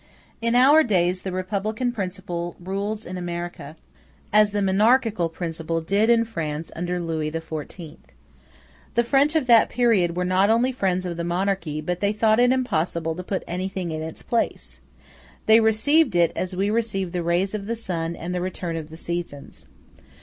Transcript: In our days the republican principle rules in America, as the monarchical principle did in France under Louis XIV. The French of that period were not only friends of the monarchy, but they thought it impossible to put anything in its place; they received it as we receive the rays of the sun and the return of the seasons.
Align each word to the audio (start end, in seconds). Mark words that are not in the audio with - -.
In 0.41 0.55
our 0.55 0.81
days 0.83 1.21
the 1.21 1.31
republican 1.31 1.91
principle 1.91 2.55
rules 2.59 3.05
in 3.05 3.19
America, 3.19 3.75
as 4.33 4.49
the 4.49 4.63
monarchical 4.63 5.29
principle 5.29 5.79
did 5.79 6.09
in 6.09 6.25
France 6.25 6.71
under 6.75 6.99
Louis 6.99 7.29
XIV. 7.29 7.97
The 8.95 9.03
French 9.03 9.35
of 9.35 9.45
that 9.45 9.69
period 9.69 10.15
were 10.17 10.25
not 10.25 10.49
only 10.49 10.71
friends 10.71 11.05
of 11.05 11.17
the 11.17 11.23
monarchy, 11.23 11.81
but 11.81 11.99
they 11.99 12.13
thought 12.13 12.39
it 12.39 12.51
impossible 12.51 13.13
to 13.13 13.23
put 13.23 13.43
anything 13.47 13.91
in 13.91 14.01
its 14.01 14.23
place; 14.23 14.79
they 15.45 15.59
received 15.59 16.15
it 16.15 16.31
as 16.35 16.55
we 16.55 16.71
receive 16.71 17.11
the 17.11 17.21
rays 17.21 17.53
of 17.53 17.67
the 17.67 17.75
sun 17.75 18.15
and 18.15 18.33
the 18.33 18.41
return 18.41 18.75
of 18.75 18.89
the 18.89 18.97
seasons. 18.97 19.67